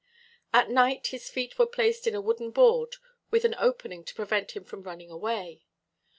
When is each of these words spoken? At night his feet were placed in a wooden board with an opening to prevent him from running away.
At 0.51 0.71
night 0.71 1.05
his 1.13 1.29
feet 1.29 1.59
were 1.59 1.67
placed 1.67 2.07
in 2.07 2.15
a 2.15 2.21
wooden 2.21 2.49
board 2.49 2.95
with 3.29 3.45
an 3.45 3.53
opening 3.59 4.03
to 4.05 4.15
prevent 4.15 4.55
him 4.55 4.63
from 4.63 4.81
running 4.81 5.11
away. 5.11 5.63